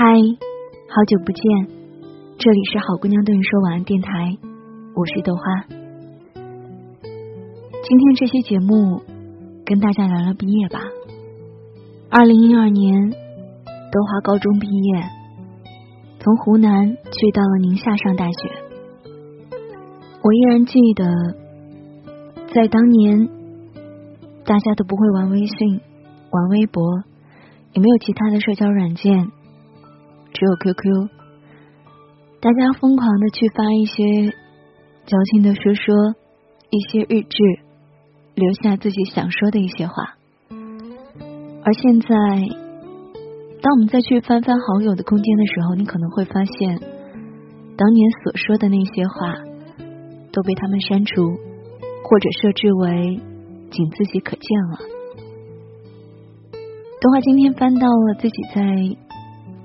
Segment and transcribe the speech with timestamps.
[0.00, 1.42] 嗨，好久不见，
[2.38, 4.38] 这里是好姑娘对你说晚安电台，
[4.94, 5.42] 我是豆花。
[7.02, 9.02] 今天这期节目
[9.66, 10.78] 跟大家聊聊毕业吧。
[12.10, 15.02] 二零一二年，豆花高中毕业，
[16.20, 18.38] 从湖南去到了宁夏上大学。
[20.22, 21.10] 我依然记得，
[22.54, 23.28] 在当年，
[24.44, 25.80] 大家都不会玩微信、
[26.30, 26.84] 玩微博，
[27.72, 29.32] 也没有其他的社交软件。
[30.38, 31.08] 只有 QQ，
[32.40, 34.30] 大家疯狂的去发一些
[35.04, 36.14] 矫情的说说，
[36.70, 37.42] 一些日志，
[38.36, 40.14] 留下自己想说的一些话。
[41.64, 42.08] 而现在，
[43.60, 46.78] 当我们再去翻翻好友的空间的时候，你可能会发现，
[47.76, 49.34] 当年所说的那些话
[50.30, 51.20] 都被他们删除，
[52.04, 53.20] 或者设置为
[53.72, 54.78] 仅自己可见了。
[57.00, 59.07] 的话，今天翻到了自己在。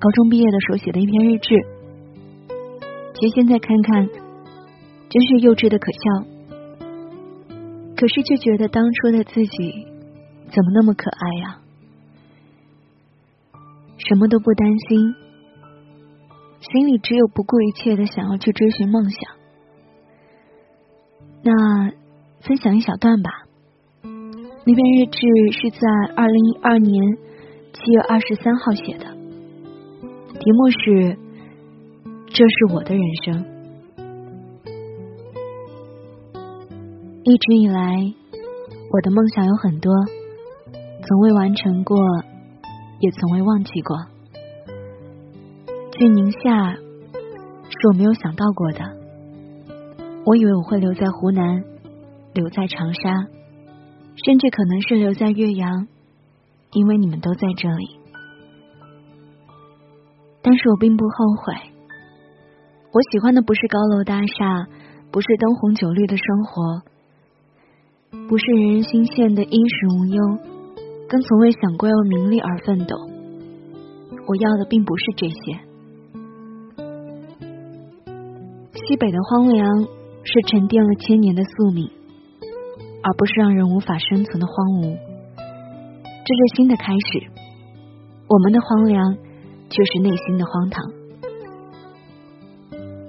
[0.03, 1.55] 高中毕业的时候写的一篇日志，
[3.15, 4.05] 其实现在看看，
[5.07, 6.27] 真是幼稚的可笑。
[7.95, 9.87] 可是却觉得当初的自己
[10.51, 11.61] 怎么那么可爱呀？
[13.95, 15.15] 什么都不担心，
[16.59, 19.21] 心里只有不顾一切的想要去追寻梦想。
[21.43, 21.91] 那
[22.41, 23.29] 分享一小段吧。
[24.03, 25.19] 那篇日志
[25.61, 25.87] 是在
[26.17, 27.17] 二零一二年
[27.71, 29.12] 七月二十三号写的。
[30.43, 31.17] 题目是：
[32.27, 33.45] 这是我的人生。
[37.23, 38.13] 一直以来，
[38.91, 39.93] 我的梦想有很多，
[41.07, 41.97] 从未完成过，
[42.99, 43.95] 也从未忘记过。
[45.93, 48.79] 去宁夏是我没有想到过的。
[50.25, 51.63] 我以为我会留在湖南，
[52.33, 53.27] 留在长沙，
[54.25, 55.87] 甚至可能是留在岳阳，
[56.73, 58.02] 因为你们都在这里。
[60.43, 61.55] 但是我并不后悔。
[62.91, 64.67] 我喜欢的不是高楼大厦，
[65.09, 66.83] 不是灯红酒绿的生活，
[68.27, 70.21] 不是人人心羡的衣食无忧，
[71.09, 72.95] 更从未想过为名利而奋斗。
[74.27, 75.59] 我要的并不是这些。
[78.85, 79.65] 西北的荒凉
[80.23, 81.89] 是沉淀了千年的宿命，
[83.01, 84.97] 而不是让人无法生存的荒芜。
[85.25, 87.23] 这是新的开始，
[88.27, 89.17] 我们的荒凉。
[89.73, 90.83] 却是内心的荒唐，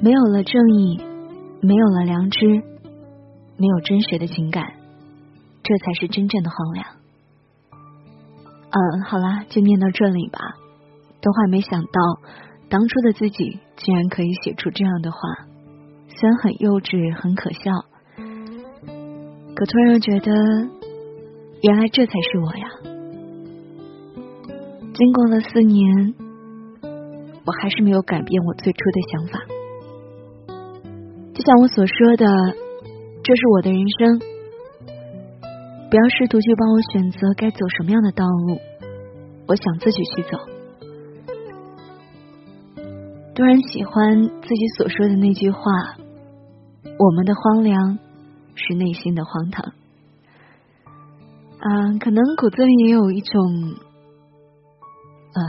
[0.00, 0.98] 没有了正义，
[1.60, 2.46] 没有了良知，
[3.58, 4.64] 没有真实的情感，
[5.62, 6.86] 这才是真正的荒凉。
[8.70, 10.40] 嗯，好啦，就念到这里吧。
[11.20, 12.00] 都还没想到，
[12.70, 15.18] 当初的自己竟然可以写出这样的话，
[16.08, 17.84] 虽然很幼稚，很可笑，
[19.54, 20.32] 可突然又觉得，
[21.62, 22.70] 原来这才是我呀。
[24.94, 26.23] 经过了四年。
[27.46, 29.38] 我还是没有改变我最初的想法，
[31.34, 32.26] 就像我所说的，
[33.22, 34.18] 这是我的人生，
[35.90, 38.58] 不要试图去帮我选择该走什么样的道路，
[39.46, 40.38] 我想自己去走。
[43.34, 45.60] 突然喜欢自己所说的那句话
[46.98, 47.98] ：“我们的荒凉
[48.54, 49.72] 是内心的荒唐。”
[51.60, 53.42] 嗯，可能骨子里也有一种，
[55.34, 55.42] 呃，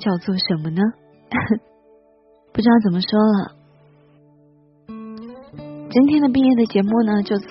[0.00, 0.82] 叫做什么呢？
[2.52, 3.54] 不知道怎么说了。
[5.90, 7.50] 今天的毕业的节目呢，就从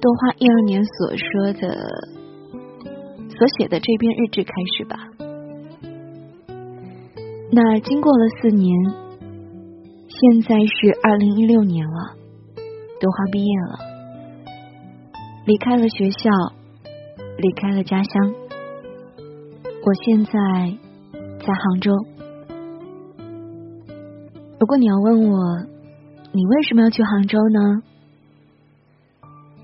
[0.00, 1.76] 豆花一二年所说的、
[3.28, 4.96] 所写的这篇日志开始吧。
[7.52, 8.68] 那经过了四年，
[10.08, 12.16] 现在是二零一六年了，
[13.00, 13.78] 豆花毕业了，
[15.46, 16.30] 离开了学校，
[17.38, 18.34] 离开了家乡，
[19.84, 20.32] 我现在
[21.38, 21.92] 在杭州。
[24.64, 25.38] 如果你要问我，
[26.32, 27.82] 你为什么要去杭州呢？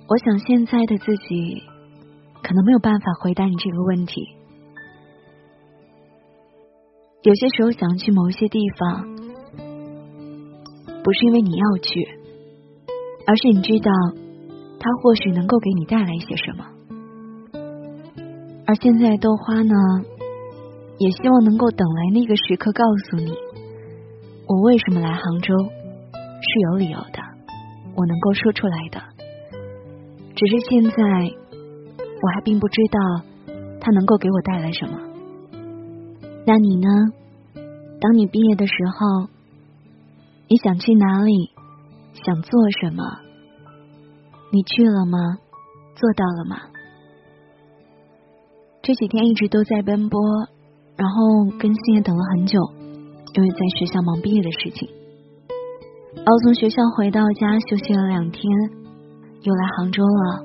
[0.07, 1.63] 我想现在的自己
[2.43, 4.21] 可能没有办法回答你这个问题。
[7.23, 9.09] 有些时候想去某一些地方，
[11.03, 12.07] 不是因为你要去，
[13.27, 13.91] 而是你知道
[14.79, 16.67] 它或许能够给你带来一些什么。
[18.67, 19.75] 而现在豆花呢，
[20.99, 23.33] 也希望能够等来那个时刻，告诉你。
[24.51, 27.23] 我为什么来杭州是有理由的，
[27.95, 29.01] 我能够说出来的。
[30.35, 30.93] 只是现在
[32.21, 32.99] 我还并不知道
[33.81, 34.99] 它能够给我带来什么。
[36.45, 36.89] 那你呢？
[38.01, 39.29] 当你毕业的时候，
[40.49, 41.53] 你想去哪里？
[42.15, 42.51] 想做
[42.81, 43.05] 什么？
[44.51, 45.39] 你去了吗？
[45.95, 46.57] 做到了吗？
[48.83, 50.21] 这几天一直都在奔波，
[50.97, 52.59] 然后更新也等了很久。
[53.35, 54.89] 因为在学校忙毕业的事情。
[56.17, 58.43] 然后从学校回到家休息了两天，
[59.43, 60.43] 又来杭州了。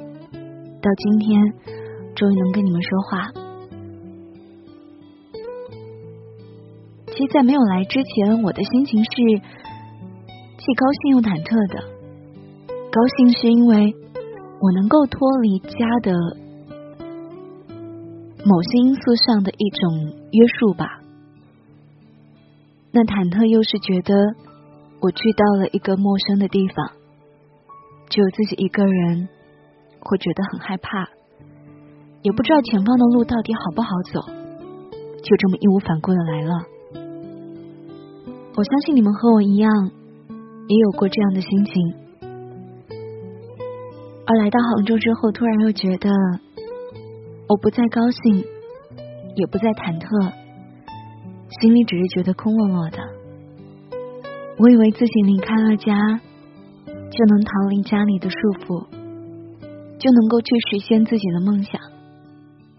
[0.82, 1.42] 到今天，
[2.16, 3.32] 终于能跟你们说话。
[7.08, 9.10] 其实，在没有来之前，我的心情是
[10.58, 11.84] 既高兴又忐忑的。
[12.92, 13.96] 高兴是因为
[14.60, 16.14] 我能够脱离家的
[18.46, 21.02] 某些因素上的一种约束吧。
[22.96, 24.16] 那忐忑又是觉得
[25.04, 26.96] 我去到了一个陌生的地方，
[28.08, 29.28] 只有自己一个人，
[30.00, 31.04] 会觉得很害怕，
[32.24, 34.22] 也不知道前方的路到底好不好走，
[35.20, 36.54] 就这么义无反顾的来了。
[38.56, 39.70] 我相信你们和我一样，
[40.70, 41.76] 也有过这样的心情，
[44.26, 46.10] 而来到杭州之后，突然又觉得
[47.50, 48.46] 我不再高兴，
[49.36, 50.45] 也不再忐忑。
[51.62, 52.98] 心里只是觉得空落落的。
[54.58, 55.94] 我以为自己离开了家，
[56.86, 58.88] 就能逃离家里的束缚，
[59.98, 61.82] 就能够去实现自己的梦想，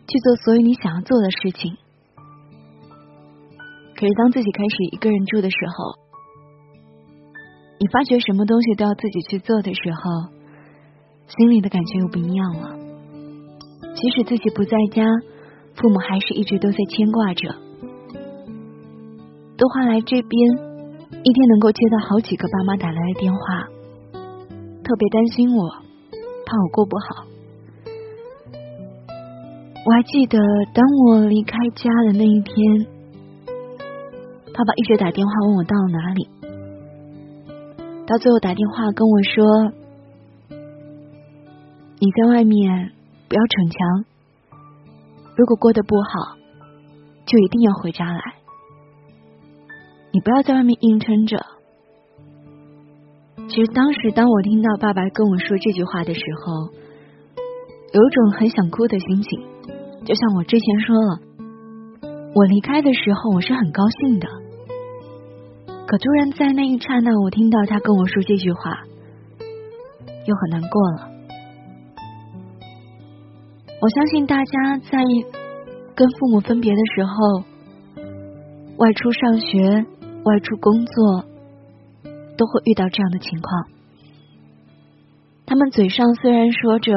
[0.06, 1.76] 去做所有你想要做的事情。
[3.94, 5.99] 可是当自己开始一个人住的时候，
[7.78, 10.32] 你发觉什么东西都要自己去做的时候，
[11.28, 12.76] 心里的感觉又不一样了。
[13.94, 15.05] 即使自己不在家，
[15.75, 17.65] 父母还是一直都在牵挂着。
[19.56, 20.32] 多花来这边，
[21.25, 23.67] 一天能够接到好几个爸妈打来的电话，
[24.85, 25.70] 特别担心我，
[26.44, 27.25] 怕我过不好。
[29.87, 30.38] 我还记得，
[30.75, 32.87] 当我离开家的那一天，
[34.53, 36.29] 爸爸一直打电话问我到了哪里，
[38.06, 39.73] 到最后打电话跟我说
[41.99, 42.93] ：“你在外面
[43.26, 44.05] 不要逞强，
[45.35, 46.37] 如果过得不好，
[47.25, 48.20] 就一定要回家来。”
[50.16, 51.36] 你不要在外面硬撑着。
[53.48, 56.72] 其实当时，当我听到爸爸跟我说这句话的时候，
[57.92, 59.44] 有一种很想哭的心情。
[60.06, 61.20] 就像我之前说了，
[62.34, 64.26] 我离开的时候我是很高兴的，
[65.86, 68.84] 可突然在那一刹那，我听到他跟我说这句话，
[70.24, 71.10] 又很难过了。
[73.82, 74.98] 我相信大家在
[75.94, 77.44] 跟父母分别的时候，
[78.78, 79.84] 外出上学。
[80.26, 81.25] 外出工作
[82.37, 83.69] 都会遇到这样的情况，
[85.46, 86.93] 他们嘴上虽然说着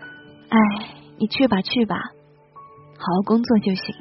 [0.48, 0.58] “哎，
[1.18, 1.96] 你去吧去吧，
[2.96, 3.94] 好好工作就行”，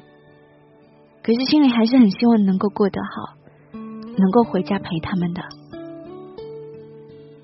[1.21, 3.35] 可是心里还是很希望能够过得好，
[3.73, 5.41] 能够回家陪他们的。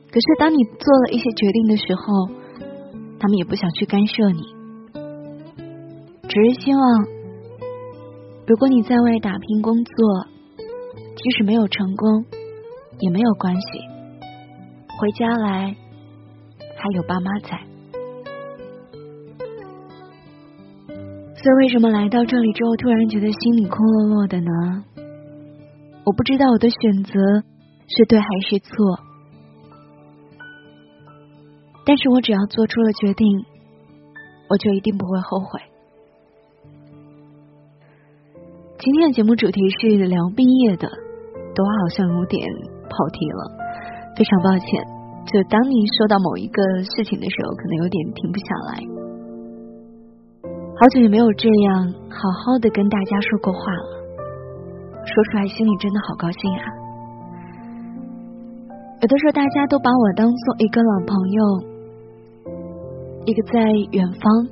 [0.09, 2.29] 可是当你做了一些决定的时候，
[3.19, 4.41] 他们也不想去干涉你，
[6.29, 6.81] 只是希望
[8.47, 10.34] 如果你在外打拼工作。
[11.15, 12.25] 即使没有成功，
[12.99, 13.61] 也没有关系。
[14.99, 15.75] 回家来，
[16.77, 17.59] 还有爸妈在。
[21.35, 24.83] 所以，为什么来到这里之后，突然觉得心里空落落的呢？
[26.05, 27.13] 我不知道我的选择
[27.87, 28.99] 是对还是错，
[31.85, 33.27] 但是我只要做出了决定，
[34.49, 35.59] 我就一定不会后悔。
[38.79, 41.04] 今天的节目主题是聊毕业的。
[41.55, 42.45] 都好像有点
[42.91, 43.41] 跑题了，
[44.15, 44.83] 非常抱歉。
[45.25, 48.77] 就当你说到某一个事情的时候，可能有点停不下来。
[50.77, 53.87] 好久也没有这样好好的跟大家说过话了，
[55.07, 56.65] 说出来心里真的好高兴啊！
[59.01, 61.41] 有的时候大家都把我当做一个老朋友，
[63.25, 64.47] 一个在远方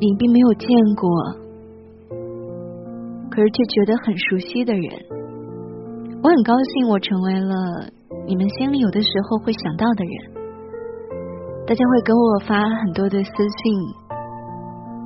[0.00, 1.39] 你并没有见过。
[3.30, 4.84] 可是却觉得很熟悉的人，
[6.22, 7.54] 我很高兴，我成为了
[8.26, 10.14] 你们心里有的时候会想到的人。
[11.66, 13.72] 大家会给我发很多的私信，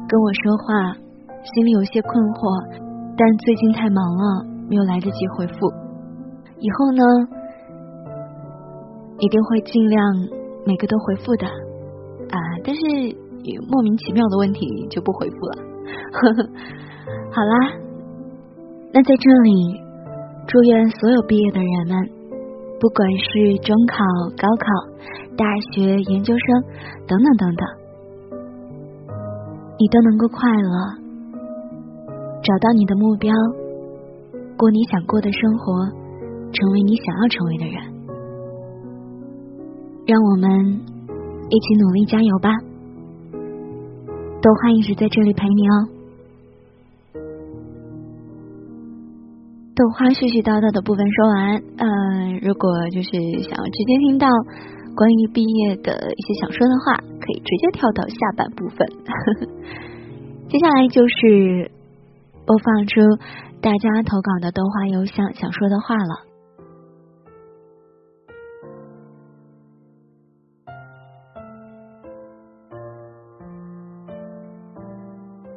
[0.08, 0.96] 跟我说话，
[1.44, 2.40] 心里有些困惑，
[3.14, 5.54] 但最近太忙了，没有来得及回复。
[6.56, 7.04] 以后呢，
[9.20, 10.00] 一定会尽量
[10.64, 12.36] 每个都回复的啊！
[12.64, 12.80] 但是
[13.68, 15.56] 莫名其妙的问题就不回复了。
[16.12, 16.48] 呵 呵
[17.30, 17.83] 好啦。
[18.94, 19.82] 那在这里，
[20.46, 21.98] 祝愿所有毕业的人们，
[22.78, 23.96] 不管是中考、
[24.38, 24.66] 高考、
[25.36, 26.62] 大学、研究生
[27.04, 27.66] 等等等等，
[29.80, 30.94] 你都能够快乐，
[32.44, 33.34] 找到你的目标，
[34.56, 35.90] 过你想过的生活，
[36.52, 37.82] 成为你想要成为的人。
[40.06, 40.80] 让我们
[41.50, 42.48] 一起努力加油吧！
[44.40, 45.88] 豆花一直在这里陪你哦。
[49.74, 53.10] 豆花絮絮叨叨的部分说完，嗯，如果就是
[53.42, 54.30] 想要直接听到
[54.94, 58.86] 关于毕业的一些想说的话，可以直接跳到下半部分。
[60.46, 61.72] 接下来就是
[62.46, 63.02] 播放出
[63.58, 66.22] 大家投稿的豆花邮箱想说的话了。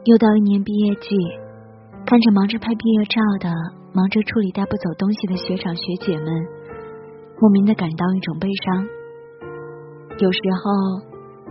[0.05, 1.15] 又到一年毕业季，
[2.03, 3.53] 看着忙着拍毕业照的。
[3.97, 6.27] 忙着处理带不走东西的学长学姐们，
[7.39, 8.85] 莫名的感到一种悲伤。
[10.19, 11.01] 有时候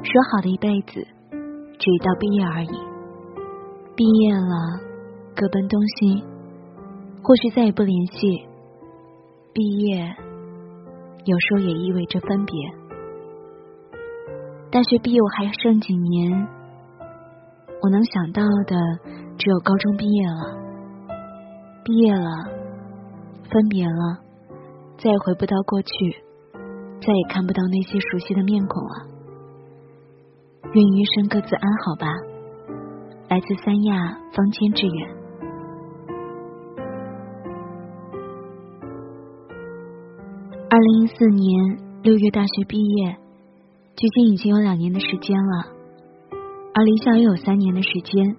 [0.04, 1.04] 说好的一辈子，
[1.76, 2.70] 只到毕业而已。
[3.96, 4.78] 毕业了，
[5.34, 6.22] 各奔东西，
[7.20, 8.46] 或许再也不联系。
[9.52, 10.14] 毕业
[11.24, 12.54] 有时候也意味着分别。
[14.70, 16.46] 大学毕业我还剩几年，
[17.82, 18.76] 我能想到的
[19.36, 20.65] 只有高中毕业了。
[21.86, 22.28] 毕业了，
[23.48, 24.18] 分别了，
[24.98, 25.88] 再也回不到过去，
[27.00, 29.06] 再也看不到那些熟悉的面孔了。
[30.72, 32.08] 愿余生各自安好吧。
[33.28, 35.08] 来自三亚方千致远。
[40.68, 43.16] 二零一四年六月大学毕业，
[43.94, 45.66] 距今已经有两年的时间了，
[46.74, 48.36] 而离校也有三年的时间。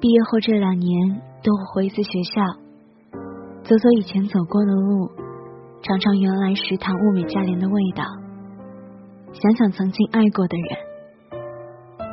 [0.00, 1.22] 毕业后这两年。
[1.42, 2.42] 都会回一次学校，
[3.62, 5.10] 走走以前走过的路，
[5.82, 8.04] 尝尝原来食堂物美价廉的味道，
[9.32, 10.78] 想想曾经爱过的人。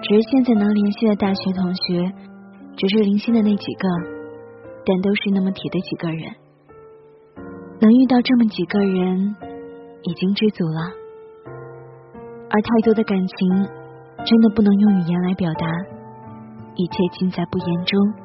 [0.03, 2.11] 只是现在能联系的大学同学，
[2.75, 3.87] 只是零星的那几个，
[4.85, 6.35] 但都是那么铁的几个人。
[7.79, 9.35] 能遇到这么几个人，
[10.03, 10.91] 已经知足了。
[12.49, 13.67] 而太多的感情，
[14.25, 15.65] 真的不能用语言来表达，
[16.75, 18.22] 一切尽在不言中。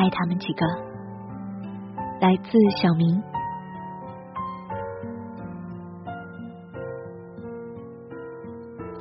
[0.00, 0.66] 爱他们几个，
[2.22, 3.22] 来自小明。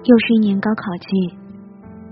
[0.03, 1.37] 又是一年高考季，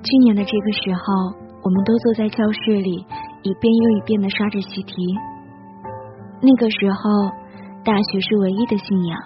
[0.04, 3.06] 去年的这个时候，我们都坐在教室里，
[3.44, 4.96] 一遍又一遍的刷着习题。
[6.42, 7.30] 那个时候，
[7.84, 9.20] 大学是唯一的信仰，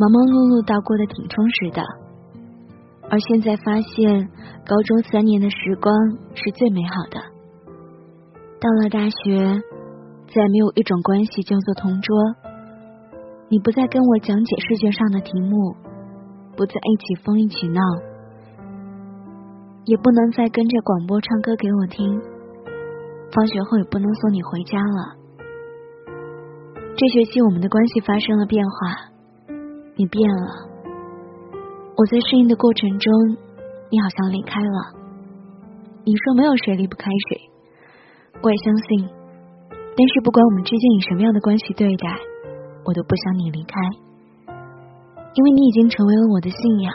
[0.00, 1.82] 忙忙碌碌倒过得挺充实的。
[3.10, 4.30] 而现在发现，
[4.64, 5.92] 高中三年的时光
[6.34, 7.35] 是最美好的。
[8.66, 9.62] 到了大学，
[10.26, 12.16] 再没有一种关系叫做同桌。
[13.48, 15.76] 你不再跟我讲解试卷上的题目，
[16.56, 17.80] 不再一起疯一起闹，
[19.84, 22.20] 也不能再跟着广播唱歌给我听。
[23.30, 25.14] 放学后也不能送你回家了。
[26.96, 29.12] 这学期我们的关系发生了变化，
[29.94, 30.66] 你变了。
[31.96, 33.12] 我在适应的过程中，
[33.90, 34.98] 你好像离开了。
[36.02, 37.45] 你说没有谁离不开谁。
[38.42, 39.08] 我也相信，
[39.70, 42.06] 但是不管我们之间以什么样的关系对待，
[42.84, 43.74] 我都不想你离开，
[45.34, 46.92] 因为你已经成为了我的信仰。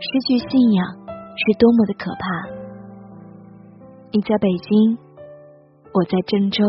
[0.00, 2.46] 失去信仰是多么的可怕！
[4.12, 4.98] 你在北京，
[5.92, 6.64] 我在郑州，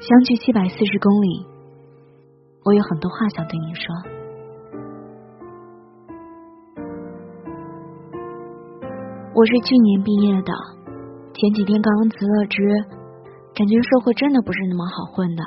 [0.00, 1.46] 相距七百四十公里，
[2.64, 3.82] 我有很多话想对你说。
[9.34, 10.52] 我是去年毕业的。
[11.34, 12.62] 前几天刚刚辞了职，
[13.54, 15.42] 感觉社会真的不是那么好混的，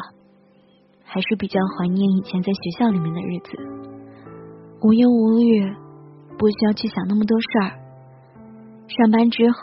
[1.05, 3.49] 还是比较怀念以前在学校里面的日子，
[4.83, 5.63] 无忧无虑，
[6.37, 7.71] 不需要去想那么多事儿。
[8.89, 9.59] 上班之后，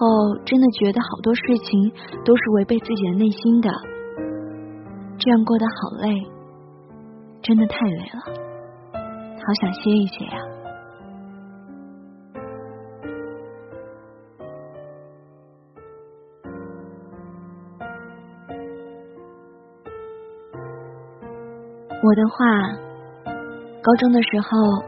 [0.46, 1.92] 真的觉得好多事情
[2.24, 3.70] 都是违背自己的内心的，
[5.18, 6.26] 这样过得好累，
[7.42, 8.20] 真的太累了，
[8.94, 10.53] 好想歇一歇呀。
[22.04, 22.36] 我的话，
[23.82, 24.84] 高中的时候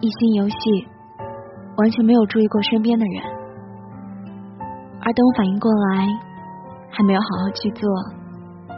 [0.00, 0.88] 一心游戏，
[1.76, 3.22] 完全没有注意过身边的人，
[5.02, 6.08] 而等我反应过来，
[6.88, 7.86] 还没有好好去做，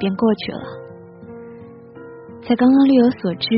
[0.01, 0.61] 便过去了。
[2.43, 3.49] 才刚刚略有所知，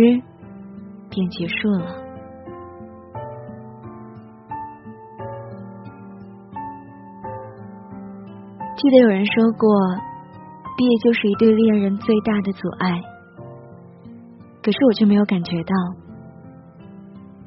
[1.09, 1.87] 便结束了。
[8.77, 9.67] 记得有人说过，
[10.77, 13.01] 毕业就是一对恋人最大的阻碍。
[14.63, 15.75] 可是我却没有感觉到，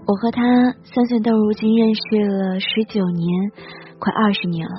[0.05, 0.41] 我和他
[0.83, 3.51] 算算到如今认识了十九年，
[3.99, 4.75] 快二十年了。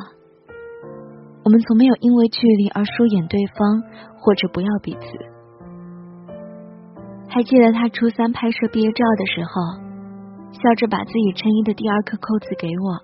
[1.45, 3.83] 我们从没有因为距离而疏远对方，
[4.19, 5.07] 或者不要彼此。
[7.29, 9.53] 还记得他初三拍摄毕业照的时候，
[10.53, 12.99] 笑着把自己衬衣的第二颗扣子给我，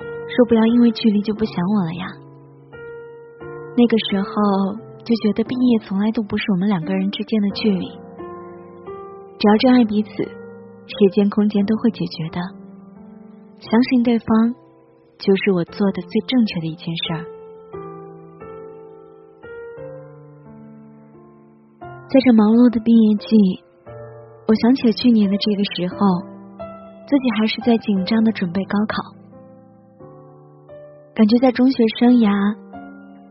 [0.00, 2.06] 说不要因为距离就不想我了呀。
[3.76, 8.05] 那个时候就觉得毕业从来都不是我们两个人之间的距离。
[9.38, 12.40] 只要真爱彼此，时间空间都会解决的。
[13.60, 14.54] 相信对方，
[15.18, 17.24] 就是我做的最正确的一件事儿。
[22.08, 23.36] 在这忙碌的毕业季，
[24.46, 25.98] 我想起去年的这个时候，
[27.06, 29.02] 自己还是在紧张的准备高考，
[31.14, 32.32] 感觉在中学生涯。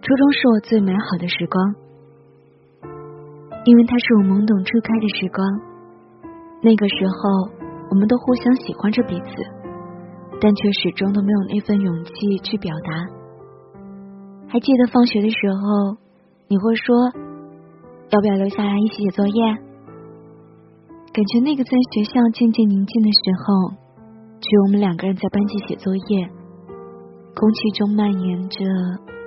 [0.01, 1.57] 初中是我最美好的时光，
[3.65, 5.74] 因为它是我懵懂初开的时光。
[6.65, 7.53] 那个时候，
[7.91, 9.25] 我们都互相喜欢着彼此，
[10.41, 12.89] 但却始终都没有那份勇气去表达。
[14.47, 15.97] 还记得放学的时候，
[16.47, 16.95] 你会说
[18.09, 19.53] 要不要留下来一起写作业？
[21.13, 23.77] 感觉那个在学校渐渐宁静的时候，
[24.41, 26.27] 只有我们两个人在班级写作业，
[27.35, 28.57] 空气中蔓延着。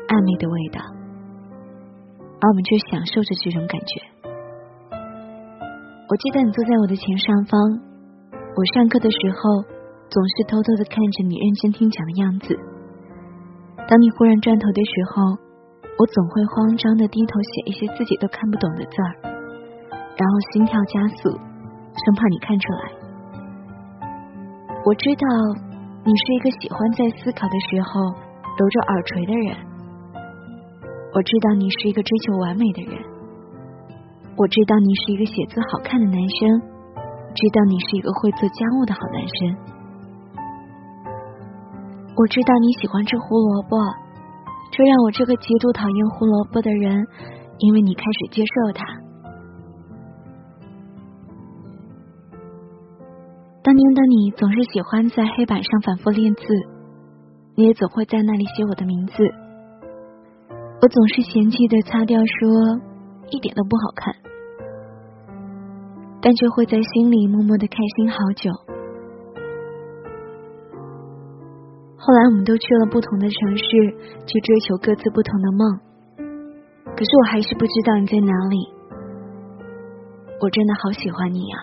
[0.08, 0.80] 暧昧的味道，
[2.40, 4.00] 而我们却享受着这种感觉。
[6.08, 7.60] 我记得你坐在我的前上方，
[8.56, 9.60] 我上课的时候
[10.08, 12.56] 总是偷偷的看着你认真听讲的样子。
[13.84, 15.36] 当你忽然转头的时候，
[16.00, 19.12] 我总会慌张的低头写一些自己都看不懂的字儿，
[20.16, 22.80] 然后心跳加速，生怕你看出来。
[24.88, 25.28] 我知道
[26.08, 28.00] 你是一个喜欢在思考的时候
[28.56, 29.52] 揉着耳垂的人。
[31.12, 32.96] 我知道你是一个追求完美的人，
[34.38, 36.60] 我知道你是一个写字好看的男生，
[37.34, 39.34] 知道你是一个会做家务的好男生。
[42.14, 43.76] 我知道你喜欢吃胡萝卜，
[44.70, 47.04] 这让我这个极度讨厌胡萝卜的人，
[47.58, 48.84] 因为你开始接受它。
[53.64, 56.42] 当年的你总是喜欢在黑板上反复练字，
[57.56, 59.14] 你也总会在那里写我的名字。
[60.80, 62.87] 我总是嫌弃的擦掉，说
[63.30, 64.14] 一点都不好看，
[66.20, 68.50] 但却会在心里默默的开心好久。
[71.96, 73.64] 后来我们都去了不同的城市，
[74.26, 75.80] 去追求各自不同的梦。
[76.96, 78.56] 可是我还是不知道你在哪里。
[80.40, 81.58] 我真的好喜欢你呀！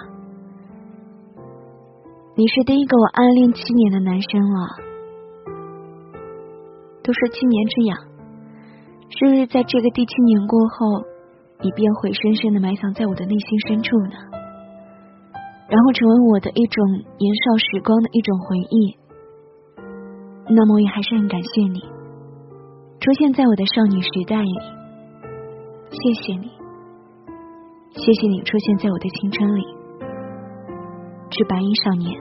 [2.35, 4.67] 你是第一个我暗恋七年的男生了，
[7.01, 7.97] 都说七年之痒。
[9.09, 11.03] 是不是在这个第七年过后，
[11.61, 14.17] 你便会深深的埋藏在我的内心深处呢？
[15.67, 16.85] 然后成为我的一种
[17.17, 18.97] 年少时光的一种回忆。
[20.47, 21.79] 那么，我也还是很感谢你
[22.99, 24.53] 出现在我的少女时代里。
[25.89, 26.51] 谢谢你，
[27.93, 29.63] 谢谢你出现在我的青春里。
[31.31, 32.13] 致白衣少年。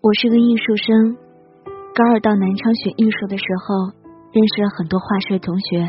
[0.00, 1.16] 我是个艺术生，
[1.96, 3.88] 高二到南昌学艺术的时候，
[4.28, 5.80] 认识了很多画社同学，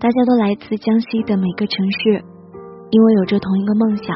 [0.00, 2.18] 大家都来自江西的每个城市，
[2.90, 4.10] 因为有着同一个梦想，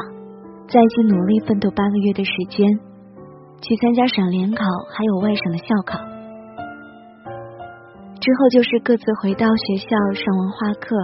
[0.67, 2.67] 在一起努力奋斗八个月的时间，
[3.61, 5.97] 去参加省联考，还有外省的校考，
[8.19, 10.97] 之后就是各自回到学校上文化课。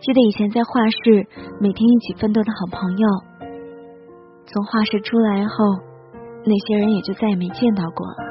[0.00, 1.28] 记得以前在画室
[1.60, 3.08] 每天一起奋斗的好朋友，
[4.46, 5.84] 从画室出来后。
[6.44, 8.27] 那些人也就再也没见到过了。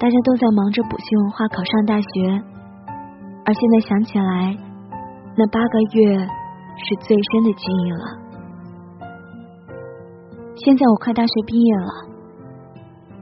[0.00, 2.08] 大家都在忙着补习文化，考上大学。
[3.44, 4.56] 而现在想起来，
[5.36, 8.00] 那八个月是最深的记忆了。
[10.56, 11.92] 现在我快大学毕业了，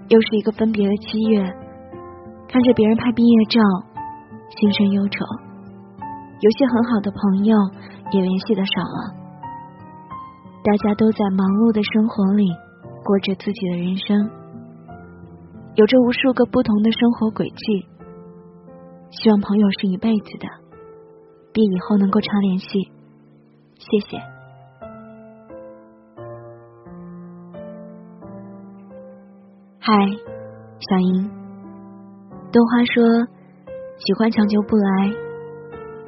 [0.07, 1.43] 又是一个分别的七月，
[2.47, 3.61] 看着别人拍毕业照，
[4.61, 5.25] 心生忧愁。
[6.39, 7.57] 有些很好的朋友
[8.13, 9.15] 也联系的少了，
[10.63, 12.47] 大家都在忙碌的生活里。
[13.05, 14.31] 过着自己的人生，
[15.79, 17.87] 有着无数个不同的生活轨迹。
[19.11, 20.49] 希望朋友是一辈子的，
[21.53, 22.67] 毕业以后能够常联系。
[23.79, 24.19] 谢谢。
[29.79, 29.95] 嗨，
[30.81, 31.31] 小莹。
[32.51, 33.05] 豆花说
[33.99, 35.15] 喜欢强求不来，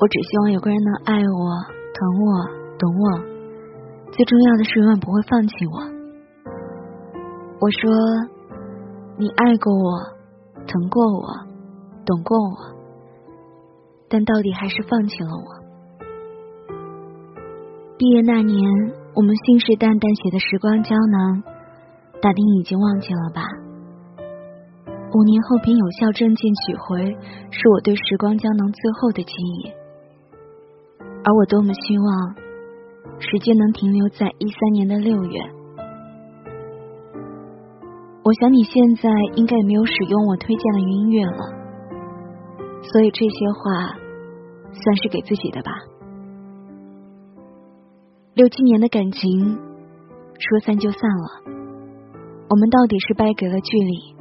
[0.00, 1.62] 我只希望有个人能爱我、
[1.94, 2.42] 疼我、
[2.76, 3.22] 懂我，
[4.10, 5.78] 最重要的是永远不会放弃我。
[7.60, 7.88] 我说，
[9.20, 10.00] 你爱过我，
[10.66, 11.28] 疼过我，
[12.06, 12.56] 懂过我，
[14.08, 15.60] 但到底还是放弃了我。
[17.98, 18.56] 毕业那年，
[19.14, 21.42] 我们信誓旦旦写的时光胶囊，
[22.22, 23.44] 大丁已经忘记了吧？
[25.12, 27.12] 五年后凭有效证件取回，
[27.50, 29.68] 是我对时光胶囊最后的记忆。
[31.22, 32.34] 而我多么希望，
[33.20, 35.59] 时间能停留在一三年的六月。
[38.22, 41.38] 我想你现在应该也没有使用我推荐的音乐了，
[42.82, 43.96] 所以这些话
[44.72, 45.72] 算是给自己的吧。
[48.34, 49.58] 六七年的感情，
[50.38, 51.52] 说散就散了，
[52.48, 54.14] 我们到底是掰给了距离，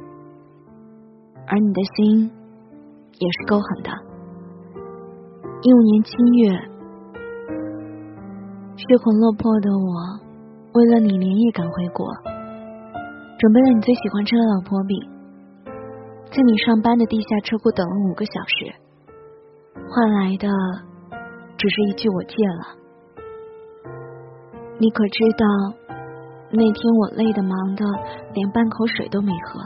[1.46, 2.30] 而你的心
[3.18, 3.90] 也是够狠的。
[5.62, 6.52] 一五年七月，
[8.76, 10.20] 血魂落魄的我，
[10.72, 12.06] 为了你连夜赶回国。
[13.40, 15.00] 准备了你最喜欢吃的老婆饼，
[16.30, 18.70] 在你上班的地下车库等了五个小时，
[19.88, 20.46] 换来的
[21.56, 22.76] 只是一句我戒了。
[24.78, 25.46] 你可知道，
[26.50, 27.86] 那天我累的忙的
[28.34, 29.58] 连半口水都没喝，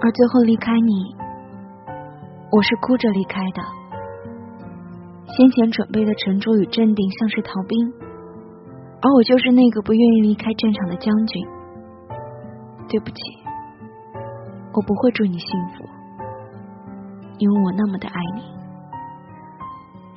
[0.00, 1.14] 而最后离开你，
[2.50, 3.62] 我是哭着离开的。
[5.36, 8.09] 先前准备的沉着与镇定，像是逃兵。
[9.02, 11.46] 而我就是那个不愿意离开战场的将军。
[12.88, 13.20] 对不起，
[14.74, 15.84] 我不会祝你幸福，
[17.38, 18.42] 因为我那么的爱你，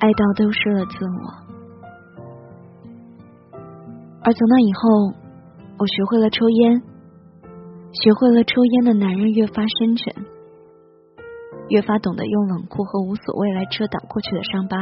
[0.00, 1.44] 爱到丢失了自我。
[4.24, 5.14] 而从那以后，
[5.78, 6.82] 我学会了抽烟，
[7.92, 10.12] 学会了抽烟的男人越发深沉，
[11.68, 14.76] 越发懂得用冷酷和无所谓来遮挡过去的伤疤。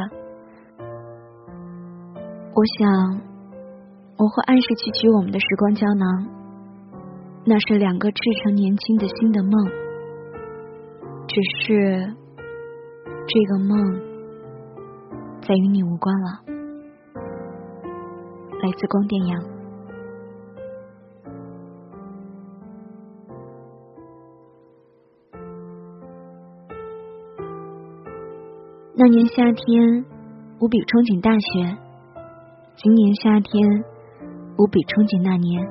[2.55, 3.32] 我想。
[4.17, 6.29] 我会按时去取我们的时光胶囊，
[7.45, 9.53] 那是两个赤诚年轻的新的梦。
[11.27, 12.15] 只是
[13.27, 14.01] 这个梦
[15.41, 16.41] 再与你无关了。
[18.63, 19.43] 来自光电阳。
[28.95, 30.05] 那年夏天，
[30.61, 31.77] 无比憧憬大学。
[32.77, 33.92] 今年夏天。
[34.59, 35.65] 无比憧憬那年，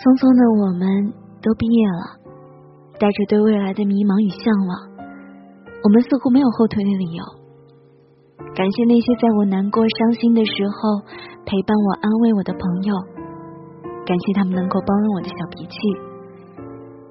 [0.00, 1.12] 匆匆的我们
[1.44, 2.18] 都毕业了，
[2.98, 4.72] 带着对未来的迷茫与向往，
[5.84, 7.22] 我们似乎没有后退的理由。
[8.56, 11.04] 感谢那些在我难过、伤心的时候
[11.44, 12.96] 陪伴我、安慰我的朋友，
[14.08, 15.76] 感谢他们能够包容我的小脾气。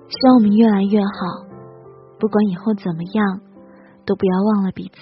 [0.09, 1.45] 希望我们越来越好，
[2.19, 3.39] 不管以后怎么样，
[4.03, 4.99] 都不要忘了彼此。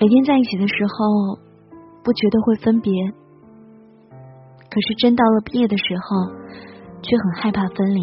[0.00, 1.44] 每天在一起的时候。
[2.02, 2.92] 不觉得会分别，
[4.70, 6.30] 可是真到了毕业的时候，
[7.02, 8.00] 却很害怕分离。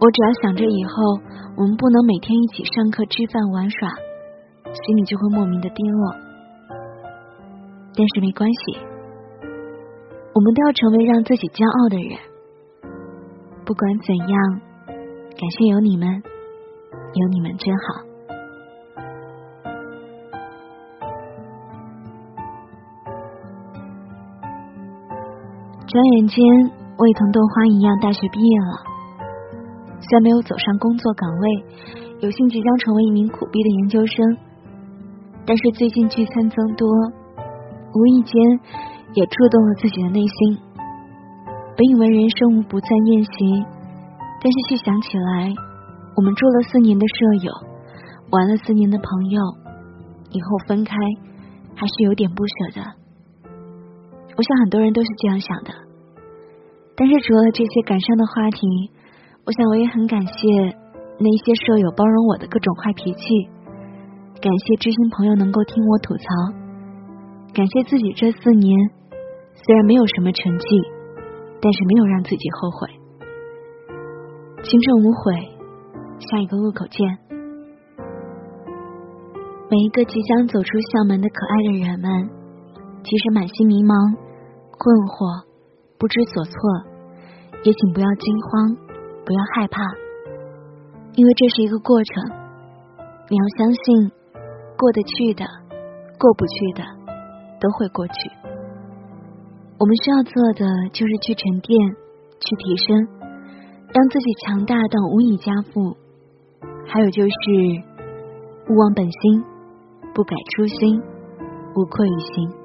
[0.00, 1.20] 我只要想着以后
[1.56, 3.90] 我们不能每天一起上课、吃饭、玩耍，
[4.64, 6.14] 心里就会莫名的低落。
[7.94, 8.78] 但是没关系，
[10.32, 12.18] 我们都要成为让自己骄傲的人。
[13.66, 18.09] 不管怎样，感谢有你们，有你们真好。
[25.90, 26.38] 转眼间，
[26.98, 28.78] 我也同豆花一样，大学毕业了。
[29.98, 31.64] 虽然没有走上工作岗位，
[32.20, 34.38] 有幸即将成为一名苦逼的研究生，
[35.44, 36.86] 但是最近聚餐增多，
[37.92, 38.34] 无意间
[39.14, 40.58] 也触动了自己的内心。
[41.76, 43.66] 本以为人生无不在宴席，
[44.40, 45.52] 但是细想起来，
[46.14, 47.52] 我们住了四年的舍友，
[48.30, 49.42] 玩了四年的朋友，
[50.30, 50.94] 以后分开
[51.74, 52.99] 还是有点不舍的。
[54.40, 55.70] 我想很多人都是这样想的，
[56.96, 58.64] 但是除了这些感伤的话题，
[59.44, 60.32] 我想我也很感谢
[61.20, 63.20] 那些舍友包容我的各种坏脾气，
[64.40, 66.24] 感谢知心朋友能够听我吐槽，
[67.52, 68.72] 感谢自己这四年
[69.52, 70.66] 虽然没有什么成绩，
[71.60, 72.88] 但是没有让自己后悔。
[74.64, 75.36] 青春无悔，
[76.32, 76.96] 下一个路口见。
[79.68, 82.30] 每一个即将走出校门的可爱的人们，
[83.04, 84.29] 其实满心迷茫。
[84.80, 85.44] 困惑，
[86.00, 86.56] 不知所措，
[87.64, 88.72] 也请不要惊慌，
[89.28, 89.84] 不要害怕，
[91.12, 92.24] 因为这是一个过程。
[93.28, 94.08] 你要相信，
[94.80, 95.44] 过得去的，
[96.16, 96.80] 过不去的，
[97.60, 98.14] 都会过去。
[99.76, 100.64] 我们需要做的
[100.96, 101.76] 就是去沉淀，
[102.40, 102.96] 去提升，
[103.92, 105.94] 让自己强大到无以加富。
[106.88, 107.36] 还有就是，
[108.72, 109.44] 勿忘本心，
[110.14, 111.02] 不改初心，
[111.76, 112.59] 无愧于心。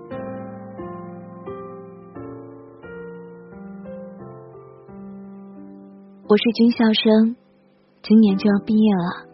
[6.28, 7.36] 我是军校生，
[8.02, 9.30] 今年就要毕业了。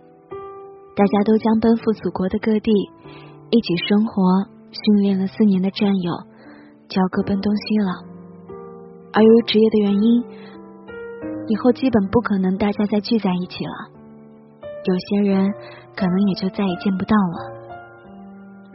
[0.93, 2.69] 大家都将奔赴祖国的各地，
[3.49, 4.21] 一起生活、
[4.71, 6.11] 训练了四年的战友，
[6.89, 7.91] 就要各奔东西了。
[9.13, 10.23] 而由于职业的原因，
[11.47, 13.73] 以后基本不可能大家再聚在一起了。
[14.83, 15.49] 有些人
[15.95, 17.55] 可能也就再也见不到了。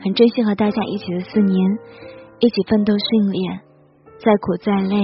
[0.00, 1.78] 很珍惜和大家一起的四年，
[2.40, 3.60] 一起奋斗训练，
[4.24, 4.96] 再苦再累，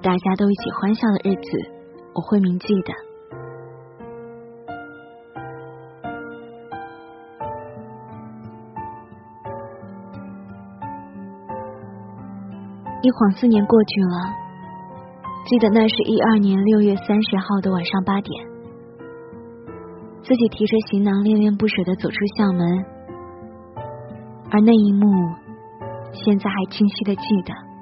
[0.00, 1.73] 大家都一起欢笑的日子，
[2.14, 2.94] 我会铭记的。
[13.02, 14.32] 一晃四年过去了，
[15.44, 18.46] 记得那是一二年六月三十号的晚上八点，
[20.22, 22.84] 自己提着行囊恋恋不舍的走出校门，
[24.50, 25.06] 而那一幕，
[26.12, 27.73] 现在还清晰的记得。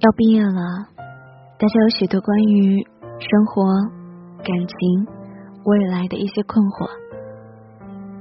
[0.00, 0.62] 要毕业了，
[1.58, 2.86] 大家有许多关于
[3.18, 3.64] 生活、
[4.44, 5.06] 感情、
[5.64, 6.88] 未来的一些困惑。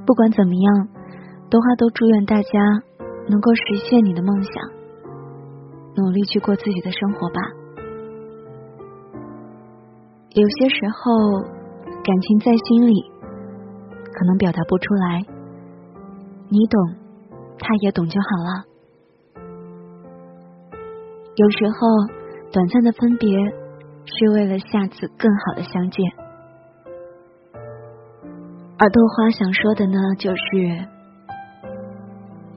[0.04, 0.88] 不管怎么样，
[1.52, 2.50] 豆花都祝愿大家
[3.30, 4.54] 能够实现你的梦想，
[5.96, 7.42] 努力去过自己的生活吧。
[10.34, 11.42] 有些时候，
[12.04, 13.06] 感情在心里，
[14.18, 15.22] 可能表达不出来，
[16.50, 16.96] 你懂，
[17.60, 18.66] 他也懂就好了。
[21.38, 21.88] 有时候，
[22.52, 23.30] 短暂的分别
[24.06, 26.04] 是为了下次更好的相见。
[28.80, 30.38] 而豆花想说的呢，就是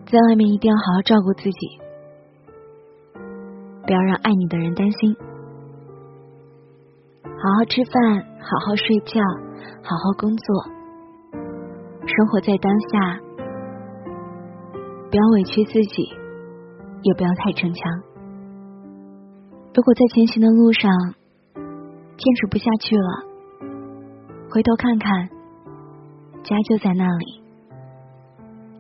[0.07, 1.79] 在外面一定要好好照顾自己，
[3.85, 5.15] 不要让爱你的人担心。
[7.23, 9.21] 好好吃饭，好好睡觉，
[9.83, 10.65] 好好工作，
[12.07, 13.21] 生活在当下，
[15.11, 16.03] 不要委屈自己，
[17.03, 18.10] 也不要太逞强。
[19.73, 20.91] 如果在前行的路上
[22.17, 23.23] 坚持不下去了，
[24.51, 25.29] 回头看看，
[26.43, 27.41] 家就在那里，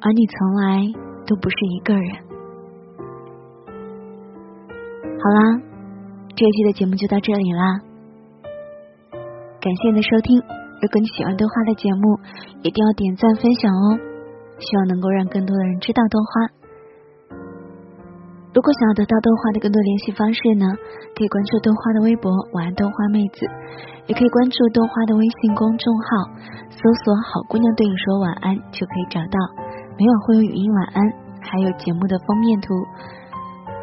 [0.00, 0.92] 而你从来
[1.26, 2.16] 都不是一个人。
[5.22, 5.62] 好啦，
[6.34, 7.80] 这一期的节目就到这里啦，
[9.60, 10.42] 感谢你的收听。
[10.82, 12.18] 如果你喜欢豆花的节目，
[12.62, 13.98] 一定要点赞分享哦，
[14.58, 16.59] 希望能够让更多的人知道豆花。
[18.52, 20.66] 如果想要得到豆花的更多联系方式呢，
[21.14, 23.46] 可以关注豆花的微博“晚安豆花妹子”，
[24.10, 26.26] 也可以关注豆花的微信公众号，
[26.66, 29.38] 搜索“好姑娘对你说晚安”就可以找到。
[29.94, 30.98] 每晚会有语音晚安，
[31.38, 32.74] 还有节目的封面图，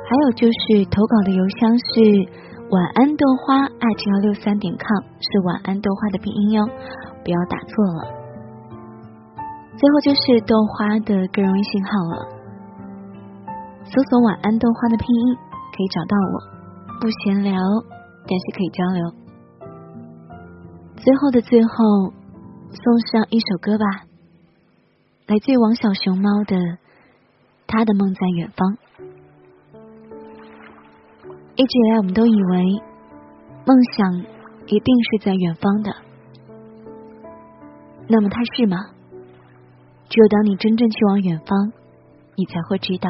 [0.03, 2.27] 还有就是投稿的邮箱是
[2.67, 6.67] 晚安豆花艾特幺六三点 com，是晚安豆花的拼音哟，
[7.23, 8.03] 不要打错了。
[9.79, 12.36] 最后就是豆花的个人微信号了。
[13.89, 15.35] 搜索“晚安豆花”的拼音
[15.71, 16.35] 可以找到我，
[16.99, 17.55] 不闲聊，
[18.27, 19.11] 但是可以交流。
[20.97, 22.11] 最后的最后，
[22.69, 23.85] 送上一首歌吧，
[25.27, 26.57] 来自于王小熊猫的
[27.65, 28.73] 《他的梦在远方》。
[31.55, 32.81] 一直以来，我们都以为
[33.65, 34.13] 梦想
[34.67, 35.91] 一定是在远方的，
[38.09, 38.77] 那么它是吗？
[40.09, 41.71] 只有当你真正去往远方，
[42.35, 43.09] 你才会知道。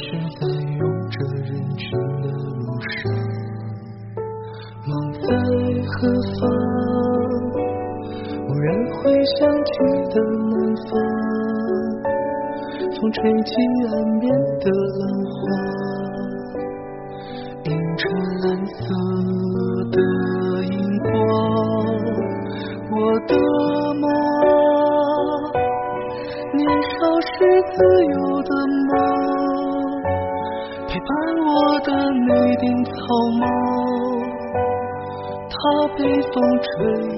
[0.00, 0.04] 是
[0.38, 0.46] 在
[0.78, 0.80] 拥
[1.10, 1.86] 着人群
[2.22, 2.98] 的路上，
[4.86, 5.26] 梦在
[5.84, 5.96] 何
[6.38, 6.40] 方？
[8.46, 9.70] 蓦然回想起
[10.14, 10.54] 的南
[10.86, 10.90] 方，
[12.94, 13.50] 风吹起
[13.90, 14.24] 岸边
[14.60, 14.64] 的
[14.98, 15.02] 浪
[15.34, 15.36] 花，
[17.64, 18.02] 映着
[18.44, 18.76] 蓝色
[19.90, 19.96] 的
[20.64, 21.10] 荧光。
[22.90, 22.94] 我
[23.26, 23.32] 的
[23.94, 24.04] 梦，
[26.54, 27.28] 年少时
[27.74, 28.17] 自由
[35.98, 37.17] 被风吹。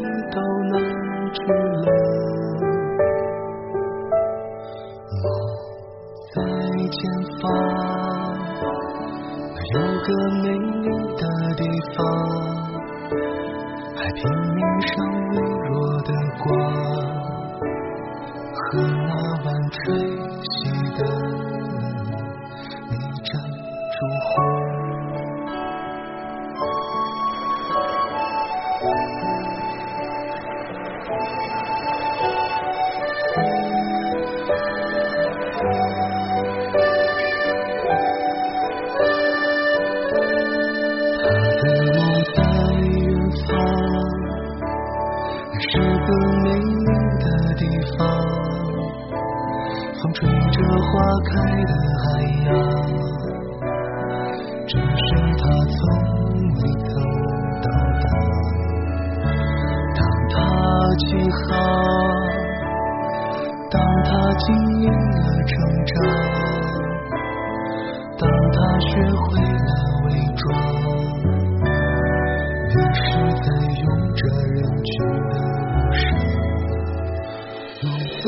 [78.22, 78.26] 在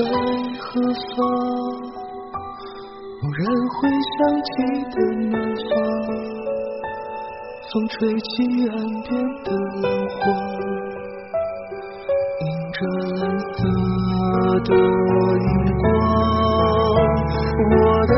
[0.58, 0.80] 何
[1.14, 1.20] 方？
[3.20, 3.78] 偶然会
[4.16, 4.50] 想起
[4.90, 4.96] 的
[5.28, 5.34] 南
[5.68, 5.70] 方，
[7.70, 8.26] 风吹起
[8.70, 9.10] 岸边
[9.44, 9.46] 的
[9.82, 10.20] 浪花，
[12.40, 12.76] 映着
[13.20, 13.58] 蓝色
[14.64, 14.68] 的
[15.36, 15.84] 荧光，
[17.70, 17.72] 我
[18.06, 18.12] 的。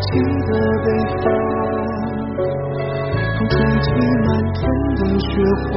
[0.00, 0.08] 起
[0.46, 0.50] 的
[0.84, 0.86] 北
[1.22, 1.24] 方，
[3.36, 3.86] 风吹起
[4.26, 4.60] 满天
[4.96, 5.24] 的雪
[5.72, 5.74] 花。